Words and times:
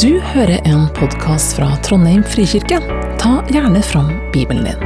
Du 0.00 0.20
hører 0.24 0.62
en 0.64 0.86
podkast 0.96 1.52
fra 1.58 1.66
Trondheim 1.84 2.22
frikirke. 2.24 2.78
Ta 3.20 3.32
gjerne 3.52 3.82
fram 3.84 4.06
Bibelen 4.32 4.64
din. 4.64 4.78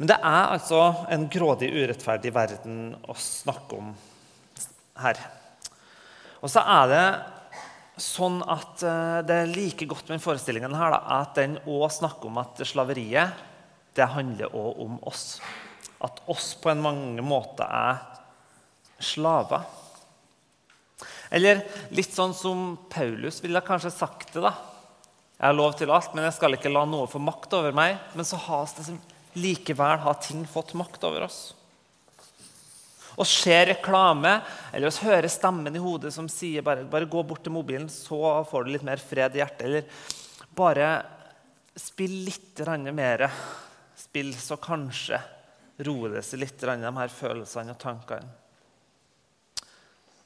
Men 0.00 0.10
det 0.10 0.16
er 0.16 0.54
altså 0.56 0.80
en 1.06 1.28
grådig, 1.30 1.68
urettferdig 1.76 2.32
verden 2.34 2.96
å 3.06 3.14
snakke 3.14 3.78
om 3.78 3.92
her. 5.04 5.20
Og 6.42 6.50
så 6.50 6.64
er 6.66 6.90
det 6.90 7.04
sånn 8.02 8.42
at 8.42 8.82
eh, 8.82 9.20
det 9.26 9.38
er 9.44 9.54
like 9.54 9.86
godt 9.90 10.10
med 10.10 10.22
forestillingen 10.22 10.74
her 10.74 10.96
da, 10.96 11.04
at 11.20 11.38
den 11.38 11.60
òg 11.62 11.92
snakker 11.94 12.32
om 12.32 12.42
at 12.42 12.66
slaveriet 12.66 13.46
det 13.98 14.12
handler 14.14 14.54
òg 14.54 14.84
om 14.84 14.96
oss. 15.10 15.40
At 16.04 16.22
oss 16.30 16.52
på 16.62 16.70
en 16.70 16.82
mange 16.84 17.24
måter 17.24 17.66
er 17.66 17.98
slaver. 19.02 19.66
Eller 21.30 21.60
litt 21.94 22.14
sånn 22.14 22.34
som 22.34 22.72
Paulus 22.90 23.42
ville 23.44 23.62
kanskje 23.64 23.92
sagt 23.94 24.32
det. 24.34 24.42
da. 24.46 24.54
Jeg 25.38 25.46
har 25.46 25.58
lov 25.58 25.76
til 25.78 25.92
alt, 25.94 26.14
men 26.14 26.26
jeg 26.26 26.38
skal 26.38 26.56
ikke 26.56 26.72
la 26.72 26.84
noe 26.88 27.10
få 27.10 27.20
makt 27.22 27.54
over 27.58 27.74
meg. 27.76 27.98
Men 28.14 28.26
så 28.26 28.40
har 28.48 28.66
det 28.78 28.96
likevel 29.38 30.00
har 30.02 30.18
ting 30.24 30.46
fått 30.48 30.74
makt 30.78 31.04
over 31.06 31.28
oss. 31.28 31.40
Vi 33.18 33.26
ser 33.26 33.66
reklame, 33.66 34.36
eller 34.72 34.94
vi 34.94 35.06
hører 35.08 35.30
stemmen 35.30 35.74
i 35.74 35.82
hodet 35.82 36.12
som 36.14 36.28
sier 36.30 36.62
bare, 36.62 36.84
bare 36.86 37.08
gå 37.10 37.22
bort 37.26 37.42
til 37.42 37.54
mobilen, 37.54 37.88
så 37.90 38.44
får 38.46 38.64
du 38.64 38.70
litt 38.70 38.86
mer 38.86 39.02
fred 39.02 39.34
i 39.34 39.42
hjertet. 39.42 39.64
Eller 39.66 39.88
bare 40.54 40.90
spill 41.78 42.14
litt 42.26 42.62
mer 42.94 43.26
spill, 44.08 44.32
så 44.34 44.56
kanskje 44.60 45.20
roer 45.84 46.16
det 46.16 46.24
seg 46.26 46.42
litt, 46.42 46.58
de 46.58 46.92
her 46.96 47.12
følelsene 47.12 47.74
og 47.74 47.82
tankene. 47.82 48.30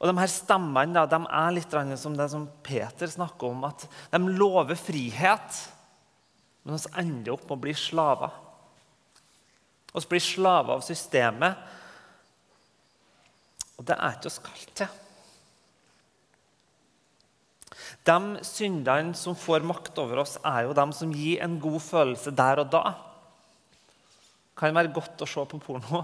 Og 0.03 0.09
de 0.11 0.19
her 0.19 0.31
Stemmene 0.31 1.05
de 1.07 1.19
er 1.23 1.53
litt 1.55 1.77
som 2.01 2.17
det 2.19 2.27
som 2.33 2.49
Peter 2.67 3.07
snakker 3.07 3.53
om, 3.53 3.69
at 3.69 3.85
de 4.11 4.19
lover 4.35 4.79
frihet, 4.79 5.61
men 6.65 6.79
vi 6.79 6.95
ender 6.99 7.35
opp 7.35 7.45
med 7.47 7.55
å 7.55 7.63
bli 7.63 7.75
slaver. 7.75 8.33
Vi 9.93 10.03
blir 10.09 10.25
slaver 10.25 10.75
av 10.75 10.83
systemet, 10.83 11.71
og 13.79 13.87
det 13.87 13.95
er 13.95 14.19
ikke 14.19 14.31
oss 14.31 14.43
kalt 14.43 14.75
til. 14.83 14.99
De 18.03 18.43
syndene 18.43 19.15
som 19.15 19.39
får 19.39 19.63
makt 19.67 19.99
over 20.03 20.25
oss, 20.25 20.35
er 20.43 20.67
jo 20.67 20.75
de 20.75 20.87
som 20.97 21.15
gir 21.15 21.43
en 21.45 21.61
god 21.63 21.79
følelse 21.83 22.35
der 22.35 22.65
og 22.65 22.71
da 22.75 22.87
kan 24.59 24.75
være 24.77 24.93
godt 24.93 25.25
å 25.25 25.29
se 25.29 25.45
på 25.49 25.61
porno, 25.63 26.03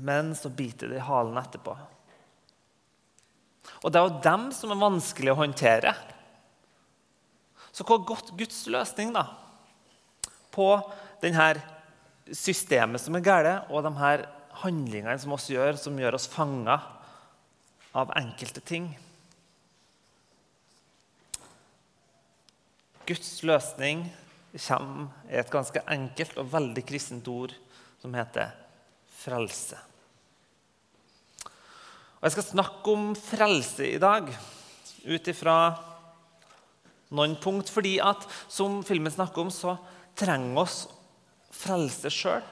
men 0.00 0.32
så 0.36 0.50
biter 0.52 0.90
det 0.90 1.00
i 1.00 1.06
halen 1.06 1.38
etterpå. 1.40 1.74
Og 3.80 3.92
det 3.92 4.00
er 4.00 4.06
jo 4.06 4.22
dem 4.24 4.48
som 4.54 4.72
er 4.72 4.80
vanskelig 4.80 5.32
å 5.32 5.38
håndtere. 5.40 5.92
Så 7.70 7.86
hva 7.86 7.96
er 7.96 8.08
godt 8.08 8.32
Guds 8.38 8.64
løsning 8.72 9.12
da, 9.14 9.26
på 10.50 10.72
denne 11.22 11.52
systemet 12.34 13.02
som 13.02 13.16
er 13.16 13.24
galt, 13.24 13.70
og 13.70 13.84
de 13.86 13.92
her 14.00 14.26
handlingene 14.64 15.18
som 15.20 15.36
oss 15.36 15.48
gjør, 15.52 15.78
som 15.78 15.98
gjør 15.98 16.18
oss 16.18 16.28
fanga 16.30 16.80
av 17.96 18.12
enkelte 18.18 18.62
ting? 18.64 18.90
Guds 23.08 23.40
løsning 23.46 24.04
kommer 24.58 25.10
er 25.28 25.44
et 25.44 25.52
ganske 25.52 25.82
enkelt 25.86 26.38
og 26.40 26.50
veldig 26.52 26.82
kristent 26.86 27.28
ord 27.30 27.54
som 28.02 28.14
heter 28.16 28.50
frelse. 29.20 29.78
Og 32.20 32.26
Jeg 32.28 32.34
skal 32.36 32.48
snakke 32.50 32.92
om 32.92 33.12
frelse 33.16 33.86
i 33.94 34.00
dag 34.00 34.28
ut 35.06 35.28
ifra 35.32 35.56
noen 37.16 37.36
punkt. 37.40 37.70
Fordi 37.72 37.98
at, 38.04 38.26
som 38.48 38.82
filmen 38.86 39.12
snakker 39.12 39.46
om, 39.46 39.52
så 39.52 39.76
trenger 40.18 40.64
oss 40.64 40.80
frelse 41.54 42.12
sjøl. 42.12 42.42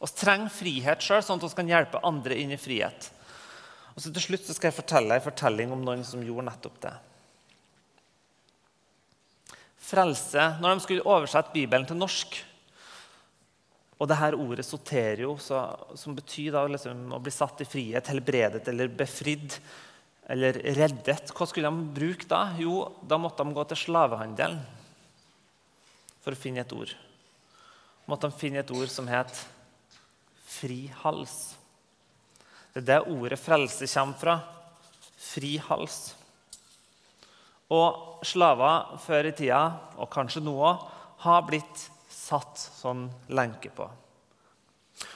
Vi 0.00 0.10
trenger 0.18 0.52
frihet 0.52 1.04
sjøl, 1.04 1.22
sånn 1.24 1.40
at 1.40 1.50
vi 1.50 1.58
kan 1.60 1.70
hjelpe 1.70 2.02
andre 2.04 2.38
inn 2.40 2.54
i 2.54 2.60
frihet. 2.60 3.10
Og 3.94 4.02
så 4.02 4.12
Til 4.12 4.24
slutt 4.28 4.46
så 4.46 4.56
skal 4.56 4.70
jeg 4.70 4.80
fortelle 4.80 5.16
en 5.16 5.24
fortelling 5.24 5.72
om 5.72 5.84
noen 5.84 6.02
som 6.06 6.22
gjorde 6.24 6.48
nettopp 6.48 6.80
det 6.82 6.94
frelse 9.84 10.48
Når 10.60 10.74
de 10.74 10.84
skulle 10.84 11.06
oversette 11.06 11.54
Bibelen 11.54 11.86
til 11.88 11.98
norsk 12.00 12.38
Og 14.00 14.08
det 14.10 14.18
her 14.18 14.36
ordet 14.36 14.66
soterio, 14.66 15.36
som 15.38 16.16
betyr 16.16 16.52
da 16.56 16.64
liksom 16.68 17.12
å 17.14 17.22
bli 17.22 17.32
satt 17.32 17.62
i 17.62 17.68
frihet, 17.68 18.10
helbredet 18.10 18.66
eller 18.72 18.90
befridd 18.90 19.58
eller 20.24 20.56
reddet, 20.76 21.30
hva 21.36 21.46
skulle 21.46 21.68
de 21.68 21.94
bruke 21.94 22.26
da? 22.30 22.46
Jo, 22.56 22.78
da 23.04 23.18
måtte 23.20 23.44
de 23.44 23.52
gå 23.54 23.64
til 23.68 23.80
slavehandelen 23.82 24.62
for 26.24 26.32
å 26.32 26.40
finne 26.40 26.62
et 26.64 26.72
ord. 26.72 26.94
Måtte 28.08 28.30
de 28.30 28.40
finne 28.40 28.62
et 28.62 28.72
ord 28.72 28.88
som 28.88 29.08
het 29.12 29.44
fri 30.48 30.86
hals. 31.02 31.54
Det 32.72 32.82
er 32.82 32.88
det 32.88 33.00
ordet 33.12 33.38
frelse 33.40 33.88
kommer 33.92 34.20
fra. 34.20 34.36
Fri 35.20 35.56
hals. 35.68 36.14
Og 37.74 38.24
slaver 38.26 38.94
før 39.02 39.28
i 39.28 39.34
tida, 39.36 39.64
og 39.98 40.10
kanskje 40.12 40.42
nå 40.44 40.54
òg, 40.54 40.82
har 41.24 41.44
blitt 41.48 41.86
satt 42.10 42.60
sånn 42.60 43.06
lenke 43.34 43.72
på. 43.74 43.86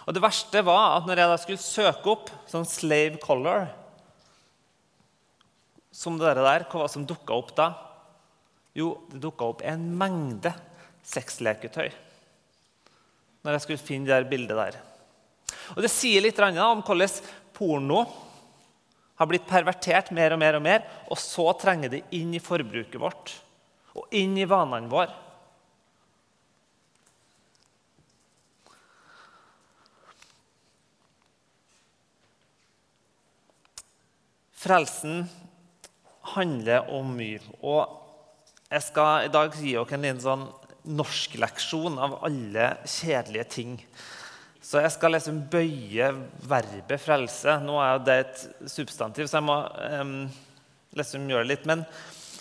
Og 0.09 0.15
Det 0.15 0.23
verste 0.25 0.63
var 0.67 0.97
at 0.97 1.07
når 1.07 1.21
jeg 1.21 1.31
da 1.31 1.37
skulle 1.41 1.63
søke 1.63 2.15
opp 2.15 2.33
sånn 2.51 2.67
slave 2.67 3.21
color 3.23 3.69
som 5.95 6.19
det 6.19 6.35
der, 6.37 6.67
Hva 6.71 6.89
som 6.91 7.07
dukka 7.07 7.35
opp 7.35 7.55
da? 7.57 7.69
Jo, 8.75 8.93
det 9.11 9.21
dukka 9.23 9.49
opp 9.51 9.65
en 9.67 9.89
mengde 9.99 10.53
sexleketøy 11.07 11.89
når 13.43 13.55
jeg 13.55 13.65
skulle 13.65 13.81
finne 13.81 14.11
det 14.11 14.29
bildet 14.29 14.59
der. 14.59 14.79
Og 15.77 15.83
Det 15.85 15.91
sier 15.93 16.21
litt 16.21 16.39
om 16.43 16.83
hvordan 16.85 17.21
porno 17.55 18.03
har 19.19 19.29
blitt 19.31 19.49
pervertert 19.51 20.13
mer 20.15 20.35
og 20.35 20.41
mer, 20.41 20.59
og 20.59 20.65
mer, 20.65 20.85
og 21.11 21.19
så 21.21 21.51
trenger 21.59 21.91
det 21.93 22.05
inn 22.15 22.35
i 22.37 22.43
forbruket 22.43 23.01
vårt 23.03 23.35
og 23.99 24.15
inn 24.15 24.37
i 24.39 24.47
vanene 24.47 24.91
våre. 24.93 25.15
Frelsen 34.59 35.23
handler 36.35 36.89
om 36.93 37.13
mye. 37.17 37.41
Og 37.63 37.87
jeg 38.69 38.85
skal 38.89 39.29
i 39.29 39.33
dag 39.33 39.55
gi 39.55 39.75
dere 39.77 39.97
en 39.97 40.05
liten 40.05 40.25
sånn 40.25 40.47
norskleksjon 40.99 41.99
av 42.01 42.19
alle 42.27 42.73
kjedelige 42.89 43.51
ting 43.55 43.77
så 44.69 44.83
jeg 44.83 44.93
skal 44.93 45.15
liksom 45.17 45.39
bøye 45.49 46.11
verbet 46.45 47.01
'frelse'. 47.01 47.55
Nå 47.65 47.79
er 47.81 48.03
det 48.05 48.17
et 48.21 48.41
substantiv, 48.69 49.25
så 49.25 49.39
jeg 49.39 49.47
må 49.49 49.57
um, 49.65 50.27
liksom 50.93 51.25
gjøre 51.25 51.47
det 51.47 51.53
litt. 51.55 51.69
Men, 51.71 51.85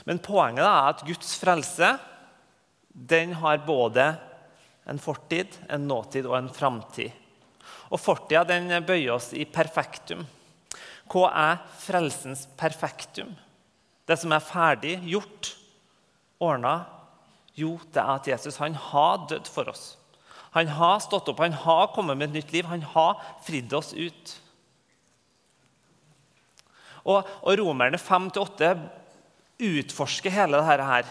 men 0.03 0.19
poenget 0.19 0.65
er 0.67 0.89
at 0.89 1.05
Guds 1.07 1.37
frelse 1.39 1.93
den 2.91 3.31
har 3.39 3.61
både 3.63 4.09
en 4.91 4.99
fortid, 4.99 5.55
en 5.69 5.87
nåtid 5.87 6.27
og 6.27 6.35
en 6.35 6.49
framtid. 6.51 7.15
Og 7.95 8.01
fortida 8.01 8.43
bøyer 8.81 9.13
oss 9.13 9.31
i 9.31 9.45
perfektum. 9.45 10.25
Hva 11.07 11.29
er 11.31 11.61
frelsens 11.79 12.43
perfektum? 12.59 13.31
Det 14.03 14.17
som 14.19 14.35
er 14.35 14.43
ferdig 14.43 14.97
gjort, 15.07 15.53
ordna? 16.43 16.81
Jo, 17.55 17.77
det 17.93 18.03
er 18.03 18.11
at 18.19 18.27
Jesus 18.27 18.59
han 18.59 18.75
har 18.75 19.23
dødd 19.31 19.47
for 19.47 19.71
oss. 19.71 19.95
Han 20.57 20.73
har 20.73 20.99
stått 21.03 21.29
opp, 21.29 21.41
han 21.43 21.53
har 21.53 21.91
kommet 21.93 22.17
med 22.17 22.31
et 22.31 22.39
nytt 22.39 22.53
liv. 22.55 22.67
Han 22.69 22.83
har 22.95 23.21
fridd 23.45 23.73
oss 23.77 23.93
ut. 23.93 24.33
Og, 27.07 27.23
og 27.23 27.53
Romerne 27.59 27.99
5-8 28.01 28.73
utforsker 29.63 30.33
hele 30.33 30.59
dette 30.59 30.87
her. 30.89 31.09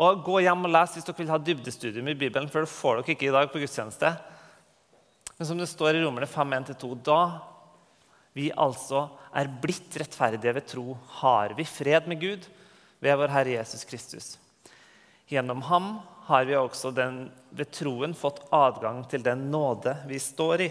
Og 0.00 0.22
Gå 0.24 0.40
hjem 0.46 0.64
og 0.68 0.72
les 0.72 0.94
hvis 0.96 1.06
dere 1.06 1.18
vil 1.18 1.32
ha 1.32 1.38
dybdestudium 1.42 2.08
i 2.08 2.16
Bibelen, 2.16 2.48
for 2.48 2.64
det 2.64 2.72
får 2.72 3.00
dere 3.00 3.14
ikke 3.16 3.28
i 3.28 3.34
dag 3.34 3.50
på 3.52 3.60
gudstjeneste. 3.60 4.14
Men 5.36 5.48
som 5.48 5.60
det 5.60 5.68
står 5.68 5.96
i 5.96 6.04
Romerne 6.04 6.28
5-1-2, 6.30 6.92
da 7.04 7.20
vi 8.36 8.48
altså 8.54 9.08
er 9.36 9.50
blitt 9.60 9.98
rettferdige 9.98 10.54
ved 10.56 10.68
tro, 10.70 10.94
har 11.20 11.56
vi 11.58 11.66
fred 11.66 12.06
med 12.08 12.22
Gud 12.22 12.46
ved 13.02 13.18
vår 13.18 13.34
Herre 13.34 13.58
Jesus 13.58 13.84
Kristus. 13.88 14.36
Gjennom 15.30 15.62
ham 15.62 15.92
har 16.26 16.44
vi 16.44 16.56
også 16.58 16.90
den, 16.90 17.28
ved 17.54 17.70
troen 17.70 18.16
fått 18.18 18.40
adgang 18.54 19.04
til 19.10 19.22
den 19.22 19.44
nåde 19.50 19.92
vi 20.10 20.18
står 20.18 20.62
i. 20.64 20.68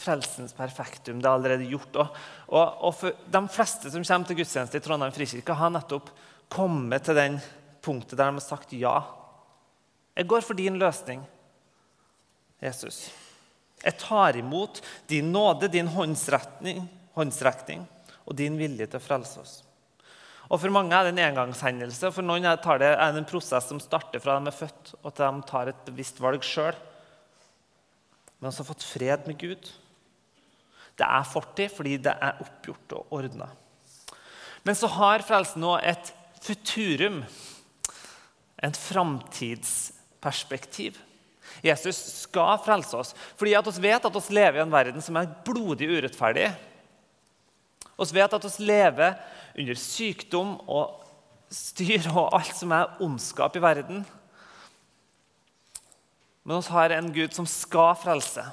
Frelsens 0.00 0.54
perfektum. 0.54 1.18
Det 1.18 1.26
er 1.26 1.34
allerede 1.34 1.66
gjort. 1.66 1.98
Og, 1.98 2.20
og, 2.54 2.84
og 2.88 3.32
De 3.34 3.42
fleste 3.50 3.90
som 3.90 4.06
kommer 4.06 4.30
til 4.30 4.38
gudstjeneste 4.38 4.78
i 4.78 4.84
Trondheim 4.84 5.14
frikirke, 5.14 5.56
har 5.58 5.72
nettopp 5.74 6.12
kommet 6.50 7.06
til 7.06 7.18
den 7.18 7.40
punktet 7.82 8.14
der 8.14 8.30
de 8.30 8.38
har 8.38 8.44
sagt 8.44 8.74
ja. 8.78 8.94
Jeg 10.14 10.28
går 10.30 10.46
for 10.46 10.58
din 10.58 10.78
løsning, 10.78 11.24
Jesus. 12.62 13.08
Jeg 13.82 13.98
tar 13.98 14.38
imot 14.38 14.78
din 15.10 15.32
nåde, 15.32 15.70
din 15.72 15.90
håndsretning, 15.90 16.84
håndsrekning 17.18 17.82
og 18.26 18.38
din 18.38 18.58
vilje 18.60 18.86
til 18.86 19.00
å 19.00 19.04
frelse 19.04 19.42
oss. 19.42 19.56
Og 20.50 20.58
For 20.58 20.66
mange 20.74 20.90
er 20.96 21.04
det 21.06 21.12
en 21.14 21.28
engangshendelse. 21.30 22.10
For 22.10 22.22
noen 22.26 22.44
er 22.48 22.56
det 22.58 22.98
en 22.98 23.28
prosess 23.28 23.68
som 23.70 23.80
starter 23.82 24.20
fra 24.22 24.38
de 24.38 24.46
er 24.50 24.56
født, 24.56 24.94
og 25.04 25.10
til 25.14 25.24
de 25.24 25.42
tar 25.46 25.68
et 25.70 25.84
bevisst 25.86 26.20
valg 26.22 26.42
sjøl. 26.42 26.76
Men 28.40 28.48
også 28.50 28.64
fått 28.66 28.82
fred 28.82 29.26
med 29.28 29.38
Gud. 29.38 29.70
Det 30.98 31.06
er 31.06 31.24
fortid 31.28 31.70
fordi 31.72 31.96
det 32.02 32.12
er 32.12 32.36
oppgjort 32.42 32.92
og 32.98 33.06
ordna. 33.20 33.48
Men 34.66 34.74
så 34.76 34.86
har 34.92 35.22
frelsen 35.24 35.60
nå 35.62 35.78
et 35.86 36.12
futurum, 36.42 37.24
et 38.60 38.76
framtidsperspektiv. 38.76 40.98
Jesus 41.64 41.96
skal 42.22 42.58
frelse 42.64 42.96
oss 42.96 43.14
fordi 43.38 43.54
at 43.58 43.66
vi 43.66 43.88
vet 43.88 44.04
at 44.06 44.16
vi 44.16 44.34
lever 44.36 44.58
i 44.58 44.62
en 44.64 44.72
verden 44.72 45.02
som 45.04 45.16
er 45.18 45.32
blodig 45.46 45.88
urettferdig. 45.90 46.48
Vi 48.00 48.16
vet 48.16 48.32
at 48.32 48.46
vi 48.46 48.64
lever 48.64 49.18
under 49.58 49.76
sykdom 49.76 50.56
og 50.70 51.04
styr 51.52 52.06
og 52.14 52.30
alt 52.38 52.54
som 52.56 52.72
er 52.72 52.96
ondskap 53.02 53.56
i 53.58 53.62
verden. 53.62 54.04
Men 56.44 56.62
vi 56.62 56.72
har 56.72 56.94
en 56.96 57.12
Gud 57.12 57.36
som 57.36 57.46
skal 57.46 57.92
frelse. 58.00 58.44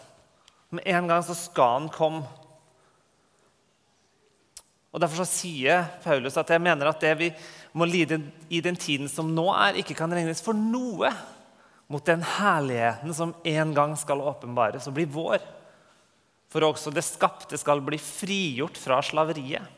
Med 0.70 0.84
en 0.86 1.08
gang 1.08 1.24
så 1.24 1.36
skal 1.38 1.80
han 1.80 1.90
komme. 1.94 2.26
Og 4.92 5.02
Derfor 5.02 5.22
så 5.22 5.30
sier 5.30 5.86
Paulus 6.04 6.38
at 6.40 6.50
jeg 6.50 6.64
mener 6.64 6.90
at 6.90 7.02
det 7.04 7.14
vi 7.20 7.32
må 7.78 7.86
lide 7.86 8.20
i 8.50 8.62
den 8.66 8.76
tiden 8.76 9.08
som 9.12 9.30
nå 9.36 9.46
er, 9.54 9.78
ikke 9.78 9.96
kan 9.98 10.14
regnes 10.14 10.42
for 10.42 10.58
noe 10.58 11.12
mot 11.88 12.04
den 12.04 12.24
herligheten 12.26 13.14
som 13.16 13.36
en 13.48 13.74
gang 13.76 13.94
skal 14.00 14.24
åpenbares 14.26 14.90
og 14.90 14.98
bli 14.98 15.06
vår. 15.08 15.38
For 16.52 16.64
også 16.64 16.94
det 16.96 17.04
skapte 17.04 17.60
skal 17.60 17.84
bli 17.84 18.00
frigjort 18.00 18.80
fra 18.80 19.02
slaveriet. 19.04 19.74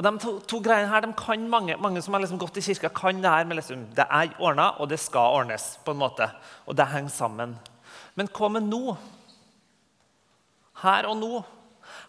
Og 0.00 0.04
De 0.06 0.10
to, 0.16 0.30
to 0.48 0.62
greiene 0.64 0.88
her, 0.88 1.04
de 1.04 1.12
kan 1.12 1.42
mange, 1.52 1.74
mange 1.76 2.00
som 2.00 2.14
har 2.16 2.22
liksom 2.22 2.38
gått 2.40 2.56
i 2.56 2.62
kirka, 2.64 2.88
kan 2.88 3.18
det 3.20 3.28
her 3.28 3.44
med 3.44 3.58
liksom, 3.58 3.82
det 3.92 4.06
er 4.08 4.30
ordna, 4.40 4.70
og 4.80 4.88
det 4.88 4.96
skal 5.02 5.36
ordnes. 5.42 5.74
på 5.84 5.92
en 5.92 6.00
måte. 6.00 6.30
Og 6.64 6.76
det 6.76 6.86
henger 6.88 7.12
sammen. 7.12 7.58
Men 8.16 8.30
hva 8.32 8.48
med 8.48 8.64
nå? 8.64 8.96
Her 10.80 11.10
og 11.10 11.18
nå. 11.20 11.42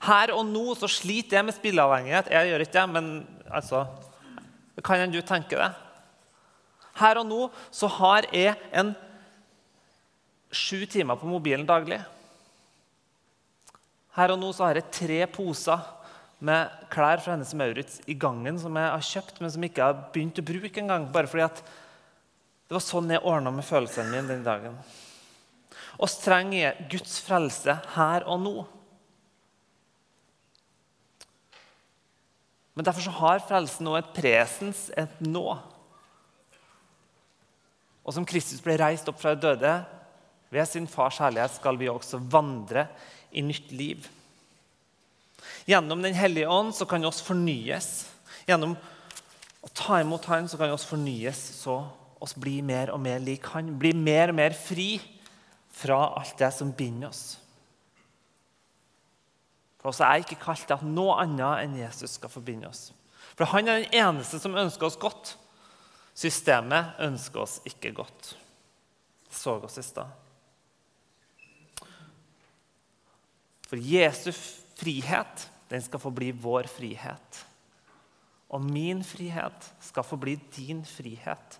Her 0.07 0.31
og 0.37 0.45
nå 0.47 0.63
så 0.79 0.87
sliter 0.87 1.41
jeg 1.41 1.49
med 1.49 1.57
spilleavhengighet. 1.57 2.31
Jeg 2.31 2.47
gjør 2.47 2.63
ikke 2.63 2.77
det, 2.79 2.87
men 2.95 3.11
altså 3.51 3.85
Kan 4.83 5.11
du 5.11 5.21
tenke 5.21 5.59
det? 5.59 5.71
Her 6.95 7.19
og 7.19 7.27
nå 7.27 7.49
så 7.71 7.87
har 7.87 8.25
jeg 8.31 8.55
en 8.71 8.95
sju 10.51 10.85
timer 10.85 11.17
på 11.19 11.29
mobilen 11.29 11.65
daglig. 11.67 12.01
Her 14.15 14.33
og 14.33 14.41
nå 14.41 14.51
så 14.53 14.67
har 14.67 14.79
jeg 14.79 14.91
tre 14.91 15.19
poser 15.31 15.83
med 16.43 16.71
klær 16.91 17.21
fra 17.21 17.35
Hennes 17.35 17.53
Maurits 17.55 18.01
i 18.09 18.15
gangen 18.17 18.57
som 18.59 18.75
jeg 18.75 18.89
har 18.91 19.07
kjøpt, 19.07 19.39
men 19.39 19.53
som 19.53 19.63
jeg 19.63 19.71
ikke 19.71 19.87
har 19.87 20.03
begynt 20.11 20.41
å 20.41 20.45
bruke 20.45 20.81
engang. 20.81 21.07
Bare 21.13 21.29
fordi 21.31 21.45
at 21.45 21.61
det 22.67 22.75
var 22.75 22.83
sånn 22.83 23.11
jeg 23.13 23.23
ordna 23.27 23.53
med 23.53 23.67
følelsene 23.67 24.11
mine 24.11 24.27
den 24.31 24.43
dagen. 24.45 24.75
Oss 26.01 26.17
trenger 26.23 26.79
Guds 26.91 27.19
frelse 27.23 27.75
her 27.95 28.25
og 28.27 28.41
nå. 28.43 28.55
Men 32.73 32.87
derfor 32.87 33.03
så 33.05 33.13
har 33.13 33.43
frelsen 33.43 33.85
nå 33.85 33.97
et 33.99 34.13
presens, 34.15 34.87
et 34.97 35.19
nå. 35.23 35.45
Og 38.01 38.15
som 38.15 38.25
Kristus 38.25 38.63
ble 38.63 38.79
reist 38.81 39.09
opp 39.11 39.19
fra 39.21 39.35
de 39.35 39.43
døde, 39.43 39.73
ved 40.51 40.67
sin 40.67 40.87
fars 40.87 41.21
herlighet 41.23 41.55
skal 41.55 41.79
vi 41.79 41.89
også 41.89 42.19
vandre 42.31 42.87
i 43.31 43.43
nytt 43.45 43.71
liv. 43.71 44.07
Gjennom 45.65 46.01
Den 46.03 46.15
hellige 46.17 46.49
ånd 46.49 46.73
så 46.75 46.85
kan 46.85 47.01
vi 47.01 47.07
oss 47.07 47.23
fornyes. 47.23 47.89
Gjennom 48.47 48.75
å 49.61 49.69
ta 49.77 50.01
imot 50.01 50.25
Han 50.29 50.49
så 50.49 50.59
kan 50.59 50.71
vi 50.71 50.75
oss 50.75 50.87
fornyes 50.89 51.39
så 51.61 51.79
oss 52.21 52.35
bli 52.37 52.59
mer 52.61 52.91
og 52.93 53.01
mer 53.01 53.21
lik 53.23 53.47
Han. 53.55 53.77
Bli 53.79 53.93
mer 53.97 54.33
og 54.33 54.37
mer 54.41 54.57
fri 54.57 54.95
fra 55.71 56.03
alt 56.19 56.37
det 56.37 56.51
som 56.53 56.73
binder 56.75 57.09
oss. 57.09 57.37
For 59.81 59.89
oss 59.89 60.01
er 60.05 60.21
ikke 60.21 60.37
kalt 60.43 60.67
til 60.67 60.77
at 60.77 60.85
noe 60.85 61.15
annet 61.23 61.63
enn 61.63 61.79
Jesus 61.79 62.19
skal 62.19 62.29
forbinde 62.29 62.69
oss. 62.69 62.91
For 63.33 63.49
han 63.49 63.69
er 63.71 63.81
den 63.81 63.95
eneste 63.97 64.37
som 64.41 64.57
ønsker 64.59 64.85
oss 64.85 64.99
godt. 65.01 65.35
Systemet 66.13 66.99
ønsker 67.01 67.41
oss 67.41 67.57
ikke 67.65 67.93
godt. 67.97 68.35
Det 69.25 69.39
så 69.39 69.55
oss 69.57 69.79
i 69.81 69.85
stad. 69.85 70.20
For 73.71 73.79
Jesu 73.79 74.33
frihet 74.75 75.47
den 75.71 75.79
skal 75.79 76.01
få 76.03 76.11
bli 76.11 76.33
vår 76.35 76.67
frihet. 76.67 77.37
Og 78.51 78.59
min 78.59 78.99
frihet 79.07 79.67
skal 79.79 80.03
få 80.03 80.17
bli 80.19 80.33
din 80.51 80.81
frihet. 80.83 81.55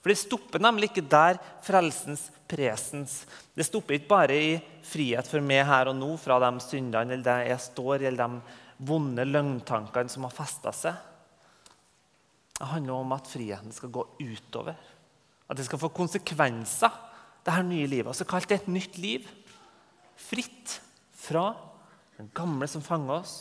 For 0.00 0.10
Det 0.10 0.18
stopper 0.18 0.58
nemlig 0.58 0.90
ikke 0.90 1.04
der 1.06 1.38
frelsens 1.62 2.26
presens. 2.50 3.20
Det 3.54 3.62
stopper 3.62 3.94
ikke 3.94 4.10
bare 4.10 4.34
i 4.34 4.56
frihet 4.82 5.28
for 5.30 5.38
meg 5.38 5.62
her 5.68 5.92
og 5.92 5.94
nå 5.96 6.10
fra 6.18 6.40
de 6.42 6.50
syndene 6.64 7.14
eller 7.14 7.22
der 7.22 7.46
jeg 7.52 7.62
står, 7.62 8.08
eller 8.08 8.18
de 8.18 8.84
vonde 8.84 9.24
løgntankene 9.28 10.10
som 10.10 10.26
har 10.26 10.34
festa 10.34 10.72
seg. 10.74 10.98
Det 12.58 12.72
handler 12.72 12.98
om 12.98 13.14
at 13.14 13.30
friheten 13.30 13.70
skal 13.72 13.94
gå 13.94 14.02
utover. 14.18 14.74
At 15.46 15.60
det 15.60 15.68
skal 15.68 15.78
få 15.78 15.92
konsekvenser, 15.94 16.90
det 17.46 17.54
her 17.54 17.62
nye 17.62 17.86
livet. 17.86 18.10
Altså 18.10 18.26
kalt 18.26 18.50
et 18.50 18.66
nytt 18.66 18.98
liv. 18.98 19.30
Fritt 20.18 20.80
fra 21.24 21.48
den 22.18 22.30
gamle 22.36 22.68
som 22.70 22.84
fanger 22.84 23.20
oss, 23.20 23.34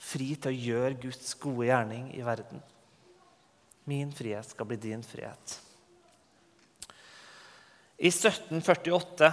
fri 0.00 0.34
til 0.36 0.52
å 0.52 0.60
gjøre 0.68 1.00
Guds 1.02 1.34
gode 1.40 1.68
gjerning 1.68 2.10
i 2.16 2.22
verden. 2.24 2.62
Min 3.88 4.12
frihet 4.14 4.52
skal 4.52 4.68
bli 4.68 4.78
din 4.80 5.02
frihet. 5.04 5.56
I 8.00 8.08
1748 8.08 9.32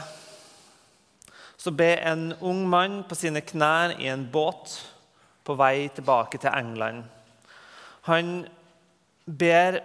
så 1.58 1.72
ber 1.72 2.02
en 2.10 2.34
ung 2.44 2.66
mann 2.70 3.00
på 3.08 3.16
sine 3.16 3.42
knær 3.46 3.96
i 4.02 4.10
en 4.12 4.26
båt 4.32 4.76
på 5.48 5.56
vei 5.58 5.88
tilbake 5.96 6.40
til 6.42 6.52
England. 6.52 7.06
Han 8.10 8.44
ber 9.26 9.80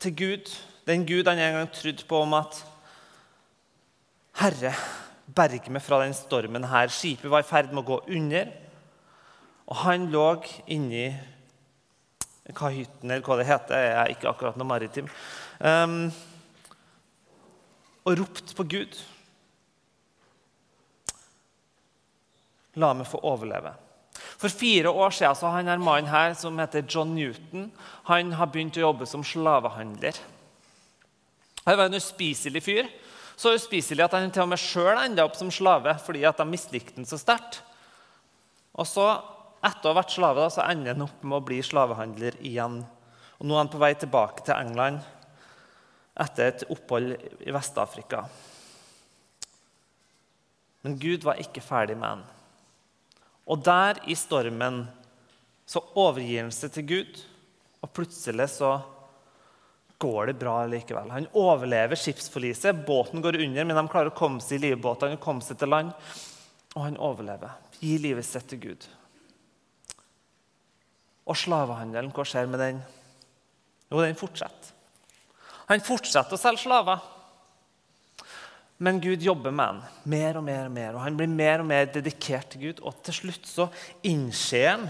til 0.00 0.16
Gud, 0.16 0.52
den 0.86 1.06
Gud 1.08 1.28
han 1.28 1.40
en 1.40 1.58
gang 1.60 1.72
trodde 1.72 2.04
på, 2.08 2.20
om 2.22 2.36
at 2.36 2.60
Herre, 4.36 4.74
berge 5.26 5.72
meg 5.72 5.82
fra 5.82 6.00
den 6.04 6.14
stormen 6.14 6.68
her. 6.70 6.90
Skipet 6.92 7.30
var 7.30 7.42
i 7.42 7.48
ferd 7.48 7.72
med 7.72 7.82
å 7.84 7.88
gå 7.90 8.00
under. 8.18 8.52
Og 9.66 9.80
han 9.82 10.06
lå 10.12 10.28
inni 10.70 11.08
kahytten, 12.54 13.10
eller 13.10 13.24
hva 13.26 13.38
det 13.40 13.48
heter. 13.48 13.82
Jeg 13.82 13.96
er 13.98 14.14
ikke 14.14 14.30
akkurat 14.30 14.58
noe 14.58 14.68
maritim. 14.68 15.08
Um, 15.58 16.12
og 18.06 18.20
ropte 18.20 18.54
på 18.54 18.66
Gud. 18.70 19.00
La 22.78 22.92
meg 22.94 23.08
få 23.10 23.18
overleve. 23.26 23.72
For 24.36 24.52
fire 24.52 24.92
år 24.92 25.14
siden 25.16 25.36
så 25.38 25.50
har 25.50 25.64
han 25.64 25.82
mannen 25.82 26.10
her, 26.12 26.34
som 26.38 26.58
heter 26.60 26.84
John 26.88 27.14
Newton, 27.16 27.70
han 28.06 28.34
har 28.36 28.50
begynt 28.52 28.76
å 28.76 28.84
jobbe 28.84 29.08
som 29.08 29.24
slavehandler. 29.24 30.18
Han 31.66 31.78
var 31.78 31.88
en 31.88 31.98
uspiselig 31.98 32.62
fyr 32.62 32.90
så 33.36 33.52
uspiselig 33.52 34.06
at 34.06 34.14
han 34.16 34.30
til 34.32 34.46
og 34.46 34.52
med 34.54 34.60
sjøl 34.60 34.96
enda 34.96 35.26
opp 35.26 35.36
som 35.36 35.52
slave 35.52 35.92
fordi 36.02 36.24
at 36.28 36.38
de 36.40 36.46
mislikte 36.48 36.96
han 36.96 37.08
så 37.08 37.18
sterkt. 37.20 37.60
Og 38.76 38.88
så, 38.88 39.04
etter 39.64 39.88
å 39.88 39.92
ha 39.92 39.98
vært 40.00 40.14
slave, 40.14 40.40
da, 40.40 40.52
så 40.52 40.64
ender 40.64 40.96
han 40.96 41.04
opp 41.06 41.22
med 41.24 41.38
å 41.38 41.44
bli 41.44 41.60
slavehandler 41.64 42.40
igjen. 42.44 42.80
Og 43.36 43.44
Nå 43.44 43.56
er 43.56 43.62
han 43.62 43.72
på 43.72 43.80
vei 43.80 43.92
tilbake 43.96 44.44
til 44.44 44.56
England 44.56 45.04
etter 46.16 46.48
et 46.48 46.64
opphold 46.72 47.12
i 47.44 47.52
Vest-Afrika. 47.52 48.22
Men 50.84 50.96
Gud 51.00 51.26
var 51.26 51.40
ikke 51.42 51.64
ferdig 51.64 51.96
med 51.98 52.08
han. 52.08 52.24
Og 53.46 53.60
der 53.64 54.00
i 54.08 54.16
stormen 54.16 54.86
så 55.68 55.82
overgir 55.98 56.44
han 56.44 56.54
seg 56.54 56.72
til 56.76 56.86
Gud, 56.88 57.18
og 57.82 57.92
plutselig 57.92 58.48
så 58.54 58.78
går 59.98 60.26
det 60.26 60.38
bra 60.40 60.58
likevel. 60.68 61.10
Han 61.10 61.28
overlever 61.32 61.96
skipsforliset. 61.96 62.86
Båten 62.86 63.22
går 63.24 63.40
under, 63.40 63.64
men 63.64 63.78
de 63.78 63.88
klarer 63.88 64.12
å 64.12 64.16
komme 64.16 64.44
seg 64.44 64.58
i 64.60 64.70
livbåtene 64.70 65.16
og 65.16 65.24
komme 65.24 65.44
seg 65.44 65.58
til 65.60 65.72
land. 65.72 65.94
Og 66.76 66.84
han 66.84 67.00
overlever. 67.00 67.56
Gir 67.80 68.02
livet 68.04 68.28
sitt 68.28 68.48
til 68.50 68.60
Gud. 68.60 68.86
Og 71.26 71.36
slavehandelen, 71.38 72.12
hva 72.14 72.24
skjer 72.28 72.48
med 72.50 72.62
den? 72.62 72.80
Jo, 73.90 74.02
den 74.02 74.18
fortsetter. 74.18 74.74
Han 75.66 75.82
fortsetter 75.82 76.36
å 76.36 76.40
selge 76.40 76.62
slaver. 76.62 77.00
Men 78.78 79.00
Gud 79.00 79.22
jobber 79.24 79.54
med 79.56 79.66
han 79.66 79.78
mer 80.04 80.36
og 80.36 80.44
mer, 80.44 80.66
og 80.68 80.74
mer, 80.74 80.94
og 80.94 81.00
han 81.00 81.16
blir 81.16 81.30
mer 81.32 81.62
og 81.62 81.68
mer 81.70 81.88
dedikert 81.88 82.50
til 82.52 82.68
Gud. 82.68 82.82
Og 82.84 83.00
til 83.06 83.16
slutt 83.22 83.48
så 83.48 83.70
innser 84.04 84.68
han 84.74 84.88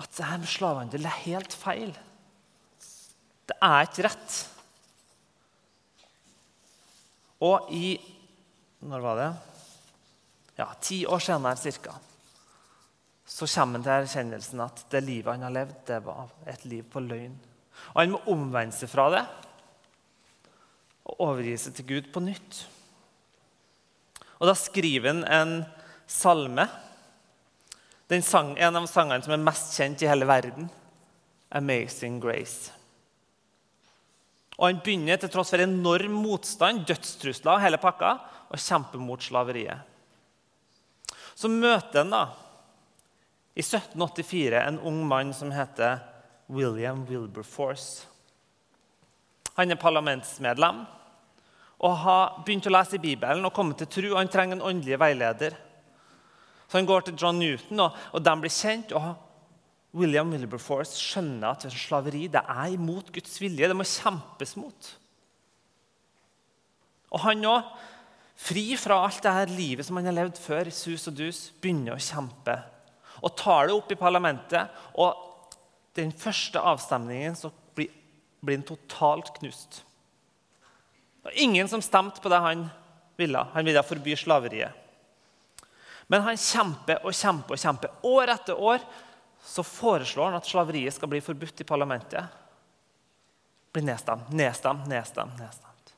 at 0.00 0.14
det 0.16 0.28
her 0.30 0.38
med 0.40 0.48
slavehandel 0.48 1.08
er 1.10 1.18
helt 1.26 1.56
feil. 1.58 1.90
Det 3.50 3.56
er 3.66 3.88
ikke 3.88 4.06
rett. 4.06 4.38
Og 7.42 7.72
i 7.74 7.98
Når 8.80 9.02
var 9.04 9.18
det? 9.18 9.30
Ja, 10.56 10.70
Ti 10.80 11.02
år 11.08 11.20
senere 11.20 11.56
cirka, 11.56 11.92
så 13.28 13.46
kommer 13.48 13.78
han 13.78 13.84
til 13.84 13.92
erkjennelsen 13.92 14.62
at 14.64 14.80
det 14.92 15.02
livet 15.04 15.34
han 15.34 15.44
har 15.44 15.52
levd, 15.52 15.74
det 15.88 15.98
var 16.04 16.30
et 16.48 16.64
liv 16.64 16.86
på 16.88 17.02
løgn. 17.04 17.36
Og 17.92 18.00
han 18.00 18.14
må 18.14 18.22
omvende 18.32 18.76
seg 18.76 18.90
fra 18.92 19.06
det 19.12 19.22
og 21.10 21.22
overgi 21.26 21.56
seg 21.60 21.76
til 21.76 21.88
Gud 21.92 22.10
på 22.12 22.22
nytt. 22.24 22.64
Og 24.40 24.48
Da 24.48 24.56
skriver 24.56 25.12
han 25.12 25.24
en 25.28 25.54
salme, 26.08 26.66
sang, 28.24 28.56
en 28.58 28.76
av 28.76 28.88
sangene 28.88 29.22
som 29.24 29.36
er 29.36 29.44
mest 29.44 29.76
kjent 29.76 30.02
i 30.02 30.08
hele 30.08 30.28
verden, 30.28 30.70
'Amazing 31.50 32.20
Grace'. 32.20 32.79
Og 34.60 34.66
Han 34.68 34.82
begynner 34.84 35.16
til 35.16 35.32
tross 35.32 35.54
for 35.54 35.64
enorm 35.64 36.18
motstand, 36.20 36.84
dødstrusler 36.84 37.54
og 37.54 37.64
hele 37.64 37.80
pakka, 37.80 38.12
å 38.52 38.58
kjempe 38.60 39.00
mot 39.00 39.22
slaveriet. 39.24 39.86
Så 41.38 41.48
møter 41.48 42.02
han 42.02 42.12
da, 42.12 42.24
i 43.56 43.64
1784 43.64 44.60
en 44.60 44.78
ung 44.86 45.00
mann 45.08 45.32
som 45.34 45.50
heter 45.54 46.02
William 46.52 47.06
Wilberforce. 47.08 48.04
Han 49.56 49.72
er 49.72 49.80
parlamentsmedlem 49.80 50.84
og 51.80 51.96
har 52.04 52.36
begynt 52.44 52.68
å 52.68 52.74
lese 52.74 52.98
i 52.98 53.02
Bibelen 53.02 53.46
og 53.48 53.54
kommet 53.56 53.80
til 53.80 53.88
tro. 53.88 54.12
Han 54.18 54.28
trenger 54.28 54.58
en 54.58 54.66
åndelig 54.68 55.00
veileder. 55.00 55.56
Så 56.68 56.78
Han 56.78 56.86
går 56.86 57.00
til 57.08 57.16
John 57.16 57.38
Newton, 57.40 57.80
og, 57.80 57.96
og 58.12 58.22
de 58.22 58.36
blir 58.40 58.52
kjent. 58.52 58.92
og 58.92 59.29
William 59.96 60.30
Wilberforce 60.30 60.98
skjønner 61.00 61.50
at 61.50 61.66
slaveri 61.74 62.28
det 62.30 62.42
er 62.44 62.74
imot 62.76 63.10
Guds 63.14 63.40
vilje. 63.42 63.66
Det 63.66 63.76
må 63.76 63.86
kjempes 63.86 64.54
mot. 64.60 64.90
Og 67.10 67.24
han 67.24 67.42
òg, 67.50 67.72
fri 68.40 68.68
fra 68.78 69.00
alt 69.04 69.22
det 69.24 69.32
her 69.34 69.50
livet 69.52 69.86
som 69.86 69.98
han 69.98 70.06
har 70.08 70.16
levd 70.16 70.38
før, 70.40 70.70
i 70.70 70.74
sus 70.74 71.08
og 71.10 71.18
dus, 71.18 71.48
begynner 71.60 71.96
å 71.96 72.02
kjempe. 72.02 72.54
Og 73.20 73.34
tar 73.36 73.66
det 73.68 73.76
opp 73.76 73.90
i 73.90 73.98
parlamentet. 73.98 74.70
Og 74.94 75.58
den 75.98 76.14
første 76.14 76.62
avstemningen 76.62 77.34
så 77.36 77.50
blir, 77.76 77.90
blir 78.40 78.60
han 78.60 78.68
totalt 78.68 79.34
knust. 79.40 79.82
Og 81.26 81.34
ingen 81.34 81.68
som 81.68 81.82
stemte 81.84 82.22
på 82.22 82.30
det 82.32 82.40
han 82.40 82.68
ville. 83.20 83.42
Han 83.52 83.66
ville 83.66 83.84
forby 83.84 84.14
slaveriet. 84.16 84.76
Men 86.10 86.24
han 86.26 86.38
kjemper 86.40 87.04
og 87.06 87.14
kjemper 87.14 87.54
og 87.54 87.60
kjemper. 87.60 87.98
År 88.06 88.32
etter 88.32 88.58
år 88.58 88.82
så 89.42 89.64
foreslår 89.66 90.30
han 90.30 90.38
at 90.38 90.48
slaveriet 90.48 90.94
skal 90.94 91.10
bli 91.10 91.20
forbudt 91.24 91.60
i 91.60 91.66
parlamentet. 91.68 92.24
Blir 93.72 93.86
nedstemt, 93.86 94.30
nedstemt, 94.34 94.86
nedstemt. 94.90 95.38
nedstemt. 95.38 95.92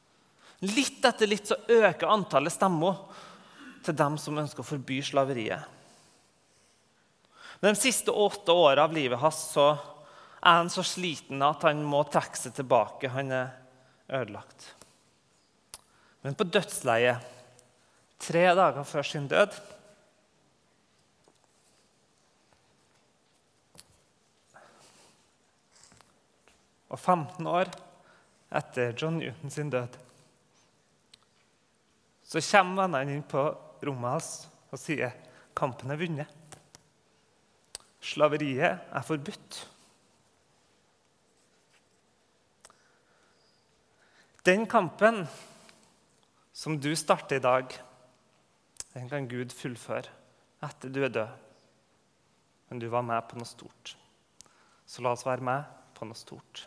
Litt 0.63 1.05
etter 1.05 1.27
litt 1.27 1.49
så 1.51 1.59
øker 1.69 2.11
antallet 2.13 2.55
stemmer 2.55 3.01
til 3.83 3.97
dem 3.99 4.19
som 4.21 4.39
ønsker 4.39 4.63
å 4.63 4.67
forby 4.67 5.01
slaveriet. 5.03 5.65
Men 7.63 7.75
de 7.75 7.83
siste 7.83 8.11
åtte 8.11 8.55
åra 8.55 8.85
av 8.87 8.95
livet 8.95 9.21
hans 9.23 9.41
så 9.55 9.73
er 10.43 10.57
han 10.59 10.71
så 10.71 10.83
sliten 10.87 11.43
at 11.47 11.63
han 11.67 11.83
må 11.87 12.03
trekke 12.11 12.39
seg 12.39 12.55
tilbake. 12.57 13.11
Han 13.15 13.31
er 13.35 13.53
ødelagt. 14.11 14.73
Men 16.23 16.35
på 16.39 16.47
dødsleiet, 16.47 17.23
tre 18.23 18.43
dager 18.55 18.87
før 18.87 19.07
sin 19.07 19.29
død, 19.31 19.55
og 26.93 26.99
15 27.01 27.49
år 27.49 27.71
etter 28.53 28.93
John 28.93 29.17
Newton 29.19 29.51
sin 29.51 29.71
død, 29.73 29.97
så 32.23 32.41
kommer 32.45 32.85
vennene 32.85 33.17
inn 33.17 33.27
på 33.29 33.43
rommet 33.85 34.15
hans 34.15 34.31
og 34.73 34.81
sier 34.81 35.13
kampen 35.57 35.93
er 35.93 36.01
vunnet. 36.01 36.39
Slaveriet 38.03 38.89
er 38.93 39.07
forbudt. 39.07 39.59
Den 44.43 44.67
kampen 44.67 45.23
som 46.53 46.81
du 46.81 46.91
starter 46.99 47.39
i 47.39 47.45
dag, 47.45 47.77
den 48.93 49.09
kan 49.09 49.29
Gud 49.31 49.55
fullføre 49.55 50.11
etter 50.63 50.91
du 50.93 51.01
er 51.05 51.15
død. 51.15 51.39
Men 52.69 52.81
du 52.81 52.89
var 52.91 53.05
med 53.07 53.23
på 53.29 53.39
noe 53.39 53.47
stort. 53.49 53.95
Så 54.87 55.05
la 55.05 55.13
oss 55.15 55.27
være 55.27 55.45
med 55.45 55.65
på 55.95 56.09
noe 56.09 56.19
stort. 56.19 56.67